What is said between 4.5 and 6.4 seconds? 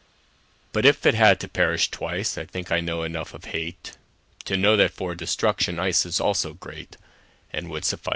know that for destruction iceIs